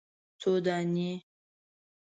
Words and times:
_څو 0.41 0.51
دانې؟ 0.65 1.11